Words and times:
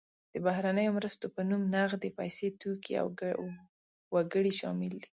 د 0.33 0.35
بهرنیو 0.45 0.95
مرستو 0.97 1.25
په 1.35 1.41
نوم 1.49 1.61
نغدې 1.75 2.09
پیسې، 2.19 2.47
توکي 2.61 2.93
او 3.01 3.07
وګړي 4.13 4.53
شامل 4.59 4.93
دي. 5.03 5.09